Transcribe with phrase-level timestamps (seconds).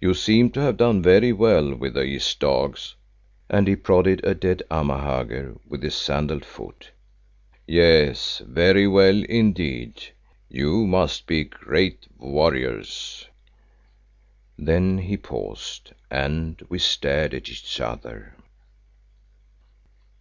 [0.00, 2.96] You seem to have done very well with these dogs,"
[3.48, 6.90] and he prodded a dead Amahagger with his sandalled foot.
[7.64, 10.02] "Yes, very well indeed.
[10.48, 13.28] You must be great warriors."
[14.58, 18.34] Then he paused and we stared at each other.